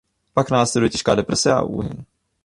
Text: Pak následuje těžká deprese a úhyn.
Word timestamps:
Pak 0.33 0.51
následuje 0.51 0.89
těžká 0.89 1.15
deprese 1.15 1.51
a 1.51 1.61
úhyn. 1.61 2.05